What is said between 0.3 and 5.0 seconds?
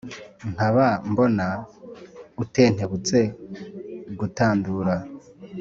nkaba mbona utentebutse gutandura.